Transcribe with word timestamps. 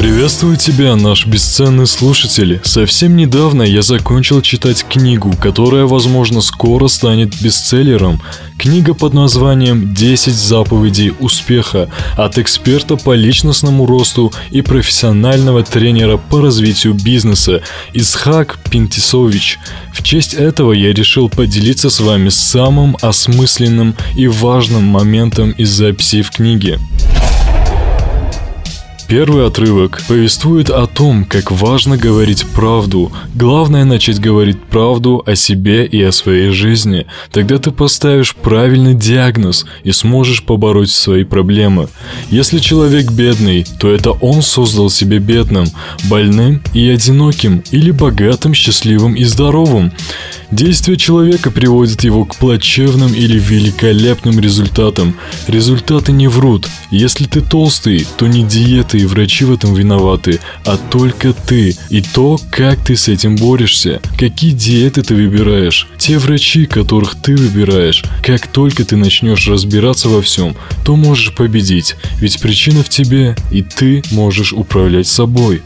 Приветствую 0.00 0.56
тебя, 0.56 0.96
наш 0.96 1.26
бесценный 1.26 1.86
слушатель. 1.86 2.58
Совсем 2.64 3.16
недавно 3.16 3.62
я 3.62 3.82
закончил 3.82 4.40
читать 4.40 4.82
книгу, 4.88 5.34
которая, 5.38 5.84
возможно, 5.84 6.40
скоро 6.40 6.88
станет 6.88 7.38
бестселлером. 7.42 8.18
Книга 8.56 8.94
под 8.94 9.12
названием 9.12 9.92
«10 9.94 10.30
заповедей 10.30 11.12
успеха» 11.20 11.90
от 12.16 12.38
эксперта 12.38 12.96
по 12.96 13.14
личностному 13.14 13.84
росту 13.84 14.32
и 14.50 14.62
профессионального 14.62 15.62
тренера 15.64 16.16
по 16.16 16.40
развитию 16.40 16.94
бизнеса 16.94 17.60
Исхак 17.92 18.58
Пинтисович. 18.70 19.58
В 19.92 20.02
честь 20.02 20.32
этого 20.32 20.72
я 20.72 20.94
решил 20.94 21.28
поделиться 21.28 21.90
с 21.90 22.00
вами 22.00 22.30
самым 22.30 22.96
осмысленным 23.02 23.94
и 24.16 24.28
важным 24.28 24.84
моментом 24.84 25.50
из 25.50 25.68
записей 25.68 26.22
в 26.22 26.30
книге. 26.30 26.78
Первый 29.10 29.44
отрывок 29.44 30.00
повествует 30.06 30.70
о 30.70 30.86
том, 30.86 31.24
как 31.24 31.50
важно 31.50 31.96
говорить 31.96 32.46
правду. 32.54 33.10
Главное 33.34 33.84
начать 33.84 34.20
говорить 34.20 34.62
правду 34.62 35.20
о 35.26 35.34
себе 35.34 35.84
и 35.84 36.00
о 36.00 36.12
своей 36.12 36.50
жизни. 36.50 37.06
Тогда 37.32 37.58
ты 37.58 37.72
поставишь 37.72 38.36
правильный 38.36 38.94
диагноз 38.94 39.66
и 39.82 39.90
сможешь 39.90 40.44
побороть 40.44 40.92
свои 40.92 41.24
проблемы. 41.24 41.88
Если 42.30 42.60
человек 42.60 43.10
бедный, 43.10 43.66
то 43.80 43.90
это 43.90 44.12
он 44.12 44.42
создал 44.42 44.88
себя 44.90 45.18
бедным, 45.18 45.66
больным 46.04 46.62
и 46.72 46.88
одиноким, 46.88 47.64
или 47.72 47.90
богатым, 47.90 48.54
счастливым 48.54 49.14
и 49.14 49.24
здоровым. 49.24 49.90
Действие 50.52 50.96
человека 50.96 51.50
приводит 51.50 52.02
его 52.04 52.24
к 52.24 52.36
плачевным 52.36 53.12
или 53.12 53.38
великолепным 53.38 54.38
результатам. 54.38 55.16
Результаты 55.48 56.12
не 56.12 56.28
врут. 56.28 56.68
Если 56.90 57.24
ты 57.24 57.40
толстый, 57.40 58.06
то 58.16 58.26
не 58.26 58.44
диеты 58.44 58.99
и 59.00 59.06
врачи 59.06 59.44
в 59.44 59.52
этом 59.52 59.74
виноваты, 59.74 60.40
а 60.64 60.76
только 60.76 61.32
ты. 61.32 61.76
И 61.88 62.02
то, 62.02 62.38
как 62.50 62.84
ты 62.84 62.96
с 62.96 63.08
этим 63.08 63.36
борешься. 63.36 64.00
Какие 64.18 64.52
диеты 64.52 65.02
ты 65.02 65.14
выбираешь. 65.14 65.88
Те 65.98 66.18
врачи, 66.18 66.66
которых 66.66 67.14
ты 67.14 67.34
выбираешь. 67.34 68.04
Как 68.22 68.46
только 68.46 68.84
ты 68.84 68.96
начнешь 68.96 69.48
разбираться 69.48 70.08
во 70.08 70.22
всем, 70.22 70.54
то 70.84 70.96
можешь 70.96 71.34
победить. 71.34 71.96
Ведь 72.20 72.40
причина 72.40 72.82
в 72.82 72.88
тебе, 72.88 73.36
и 73.50 73.62
ты 73.62 74.02
можешь 74.10 74.52
управлять 74.52 75.06
собой. 75.06 75.62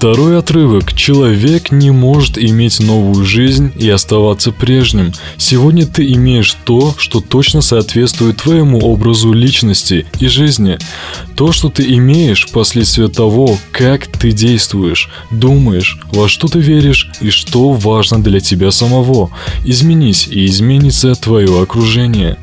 Второй 0.00 0.38
отрывок. 0.38 0.94
Человек 0.94 1.72
не 1.72 1.90
может 1.90 2.38
иметь 2.38 2.80
новую 2.80 3.22
жизнь 3.26 3.70
и 3.76 3.90
оставаться 3.90 4.50
прежним. 4.50 5.12
Сегодня 5.36 5.84
ты 5.84 6.10
имеешь 6.14 6.56
то, 6.64 6.94
что 6.96 7.20
точно 7.20 7.60
соответствует 7.60 8.38
твоему 8.38 8.78
образу 8.78 9.30
личности 9.34 10.06
и 10.18 10.26
жизни. 10.26 10.78
То, 11.36 11.52
что 11.52 11.68
ты 11.68 11.82
имеешь, 11.96 12.48
последствия 12.50 13.08
того, 13.08 13.58
как 13.72 14.06
ты 14.06 14.32
действуешь, 14.32 15.10
думаешь, 15.30 16.00
во 16.12 16.28
что 16.28 16.48
ты 16.48 16.60
веришь 16.60 17.10
и 17.20 17.28
что 17.28 17.72
важно 17.72 18.22
для 18.22 18.40
тебя 18.40 18.70
самого. 18.70 19.28
Изменись 19.66 20.28
и 20.28 20.46
изменится 20.46 21.14
твое 21.14 21.60
окружение. 21.60 22.38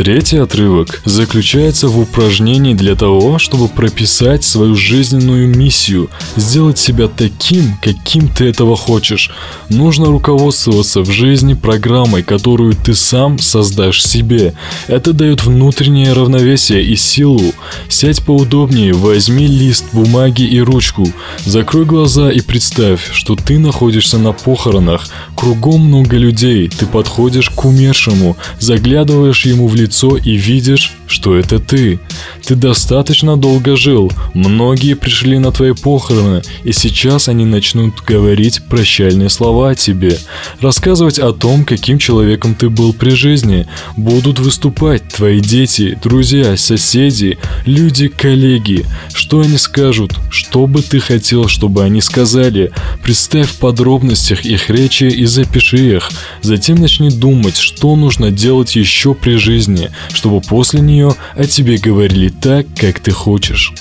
Третий 0.00 0.38
отрывок 0.38 1.02
заключается 1.04 1.88
в 1.88 2.00
упражнении 2.00 2.72
для 2.72 2.94
того, 2.94 3.38
чтобы 3.38 3.68
прописать 3.68 4.44
свою 4.44 4.74
жизненную 4.74 5.46
миссию, 5.46 6.08
сделать 6.36 6.78
себя 6.78 7.06
таким, 7.06 7.76
каким 7.82 8.28
ты 8.28 8.46
этого 8.46 8.78
хочешь. 8.78 9.30
Нужно 9.68 10.06
руководствоваться 10.06 11.02
в 11.02 11.10
жизни 11.10 11.52
программой, 11.52 12.22
которую 12.22 12.72
ты 12.72 12.94
сам 12.94 13.38
создашь 13.38 14.02
себе. 14.02 14.54
Это 14.86 15.12
дает 15.12 15.44
внутреннее 15.44 16.14
равновесие 16.14 16.82
и 16.82 16.96
силу. 16.96 17.52
Сядь 17.90 18.24
поудобнее, 18.24 18.94
возьми 18.94 19.46
лист 19.46 19.84
бумаги 19.92 20.44
и 20.44 20.60
ручку, 20.60 21.12
закрой 21.44 21.84
глаза 21.84 22.30
и 22.30 22.40
представь, 22.40 23.12
что 23.12 23.36
ты 23.36 23.58
находишься 23.58 24.16
на 24.16 24.32
похоронах, 24.32 25.06
кругом 25.40 25.86
много 25.86 26.18
людей, 26.18 26.68
ты 26.68 26.84
подходишь 26.84 27.48
к 27.48 27.64
умершему, 27.64 28.36
заглядываешь 28.58 29.46
ему 29.46 29.68
в 29.68 29.74
лицо 29.74 30.18
и 30.18 30.32
видишь, 30.32 30.98
что 31.10 31.36
это 31.36 31.58
ты. 31.58 31.98
Ты 32.46 32.54
достаточно 32.54 33.36
долго 33.36 33.76
жил, 33.76 34.10
многие 34.32 34.94
пришли 34.94 35.38
на 35.38 35.50
твои 35.50 35.72
похороны, 35.72 36.42
и 36.64 36.72
сейчас 36.72 37.28
они 37.28 37.44
начнут 37.44 38.00
говорить 38.06 38.62
прощальные 38.68 39.28
слова 39.28 39.70
о 39.70 39.74
тебе, 39.74 40.16
рассказывать 40.60 41.18
о 41.18 41.32
том, 41.32 41.64
каким 41.64 41.98
человеком 41.98 42.54
ты 42.54 42.70
был 42.70 42.92
при 42.92 43.10
жизни. 43.10 43.66
Будут 43.96 44.38
выступать 44.38 45.06
твои 45.08 45.40
дети, 45.40 45.98
друзья, 46.02 46.56
соседи, 46.56 47.38
люди, 47.66 48.08
коллеги. 48.08 48.86
Что 49.12 49.40
они 49.40 49.58
скажут? 49.58 50.12
Что 50.30 50.66
бы 50.66 50.82
ты 50.82 51.00
хотел, 51.00 51.48
чтобы 51.48 51.82
они 51.82 52.00
сказали? 52.00 52.70
Представь 53.02 53.50
в 53.50 53.58
подробностях 53.58 54.44
их 54.44 54.70
речи 54.70 55.04
и 55.04 55.24
запиши 55.26 55.96
их. 55.96 56.10
Затем 56.42 56.76
начни 56.76 57.10
думать, 57.10 57.56
что 57.56 57.96
нужно 57.96 58.30
делать 58.30 58.76
еще 58.76 59.14
при 59.14 59.36
жизни, 59.36 59.90
чтобы 60.12 60.40
после 60.40 60.80
нее 60.80 60.99
о 61.08 61.44
тебе 61.44 61.78
говорили 61.78 62.28
так, 62.28 62.66
как 62.76 63.00
ты 63.00 63.10
хочешь. 63.10 63.72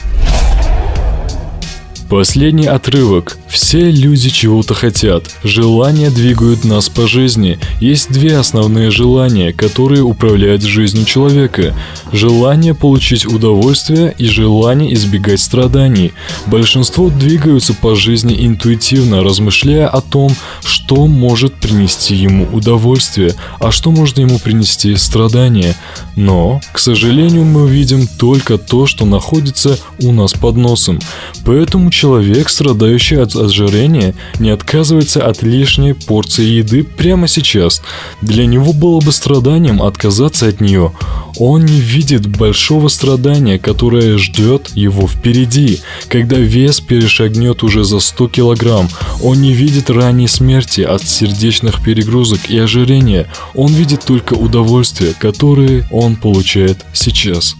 Последний 2.10 2.66
отрывок. 2.66 3.38
Все 3.48 3.92
люди 3.92 4.30
чего-то 4.32 4.74
хотят. 4.74 5.30
Желания 5.44 6.10
двигают 6.10 6.66
нас 6.66 6.90
по 6.90 7.08
жизни. 7.08 7.60
Есть 7.80 8.12
две 8.12 8.38
основные 8.38 8.90
желания, 8.90 9.54
которые 9.54 10.02
управляют 10.02 10.64
жизнью 10.64 11.06
человека. 11.06 11.76
Желание 12.12 12.74
получить 12.74 13.28
удовольствие 13.28 14.16
и 14.18 14.26
желание 14.26 14.92
избегать 14.96 15.40
страданий. 15.40 16.12
Большинство 16.48 17.10
двигаются 17.10 17.76
по 17.76 17.96
жизни 17.96 18.44
интуитивно, 18.44 19.24
размышляя 19.24 19.88
о 19.88 20.02
том, 20.02 20.36
что 20.66 21.06
может 21.06 21.54
принести 21.54 22.16
ему 22.16 22.48
удовольствие, 22.52 23.36
а 23.60 23.70
что 23.70 23.92
может 23.92 24.18
ему 24.18 24.40
принести 24.40 24.96
страдания. 24.96 25.76
Но, 26.16 26.60
к 26.72 26.80
сожалению, 26.80 27.46
мы 27.46 27.70
видим 27.70 28.08
только 28.08 28.58
то, 28.58 28.88
что 28.88 29.06
находится 29.06 29.78
у 30.00 30.12
нас 30.12 30.34
под 30.34 30.56
носом. 30.56 31.00
Поэтому 31.46 31.92
человек, 32.00 32.48
страдающий 32.48 33.18
от 33.18 33.36
ожирения, 33.36 34.16
не 34.40 34.52
отказывается 34.52 35.28
от 35.28 35.44
лишней 35.44 35.94
порции 35.94 36.46
еды 36.46 36.86
прямо 36.86 37.28
сейчас. 37.28 37.82
Для 38.22 38.46
него 38.46 38.72
было 38.72 39.02
бы 39.02 39.12
страданием 39.12 39.82
отказаться 39.82 40.48
от 40.48 40.62
нее. 40.62 40.94
Он 41.38 41.66
не 41.66 41.82
видит 41.82 42.26
большого 42.26 42.88
страдания, 42.88 43.60
которое 43.60 44.18
ждет 44.18 44.72
его 44.76 45.10
впереди, 45.10 45.80
когда 46.08 46.38
вес 46.38 46.80
перешагнет 46.80 47.64
уже 47.64 47.84
за 47.84 48.00
100 48.00 48.30
килограмм. 48.30 48.88
Он 49.22 49.42
не 49.42 49.52
видит 49.52 49.90
ранней 49.90 50.30
смерти 50.30 50.82
от 50.82 51.04
сердечных 51.04 51.84
перегрузок 51.84 52.50
и 52.50 52.58
ожирения. 52.58 53.28
Он 53.56 53.74
видит 53.74 54.06
только 54.06 54.36
удовольствие, 54.36 55.14
которое 55.20 55.86
он 55.92 56.16
получает 56.16 56.86
сейчас. 56.94 57.56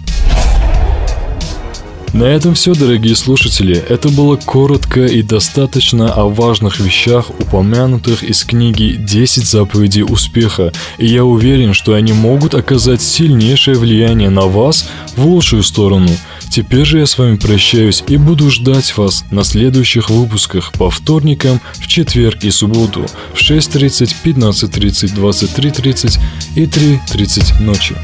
На 2.14 2.24
этом 2.24 2.56
все, 2.56 2.74
дорогие 2.74 3.16
слушатели. 3.16 3.76
Это 3.76 4.10
было 4.10 4.36
коротко 4.36 5.06
и 5.06 5.22
достаточно 5.22 6.12
о 6.12 6.28
важных 6.28 6.80
вещах, 6.80 7.30
упомянутых 7.30 8.24
из 8.24 8.44
книги 8.44 9.00
«10 9.00 9.46
заповедей 9.46 10.04
успеха», 10.04 10.72
и 10.98 11.06
я 11.06 11.24
уверен, 11.24 11.74
что 11.74 11.94
они 11.94 12.14
могут 12.14 12.56
оказать 12.56 13.02
сильнейшее 13.02 13.78
влияние 13.78 14.30
на 14.32 14.48
вас 14.48 14.90
в 15.16 15.26
лучшую 15.26 15.62
сторону. 15.62 16.10
Теперь 16.50 16.84
же 16.84 17.00
я 17.00 17.06
с 17.06 17.18
вами 17.18 17.36
прощаюсь 17.36 18.04
и 18.08 18.18
буду 18.18 18.50
ждать 18.50 18.98
вас 18.98 19.24
на 19.30 19.44
следующих 19.44 20.10
выпусках 20.10 20.72
по 20.72 20.90
вторникам, 20.90 21.62
в 21.74 21.88
четверг 21.88 22.44
и 22.44 22.50
субботу 22.50 23.06
в 23.34 23.38
6.30, 23.38 24.16
15.30, 24.24 25.16
23.30 25.16 26.20
и 26.56 26.66
3.30 26.66 27.62
ночи. 27.62 27.96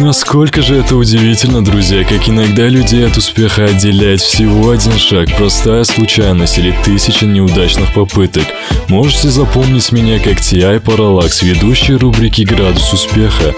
Насколько 0.00 0.62
же 0.62 0.76
это 0.76 0.96
удивительно, 0.96 1.62
друзья, 1.62 2.02
как 2.04 2.28
иногда 2.28 2.66
людей 2.66 3.06
от 3.06 3.16
успеха 3.16 3.66
отделяет 3.66 4.20
всего 4.20 4.70
один 4.70 4.98
шаг, 4.98 5.28
простая 5.36 5.84
случайность 5.84 6.58
или 6.58 6.74
тысяча 6.84 7.26
неудачных 7.26 7.92
попыток. 7.92 8.44
Можете 8.88 9.28
запомнить 9.28 9.92
меня 9.92 10.18
как 10.18 10.40
T.I. 10.40 10.78
Parallax, 10.78 11.44
ведущий 11.44 11.94
рубрики 11.94 12.42
«Градус 12.42 12.92
успеха». 12.92 13.54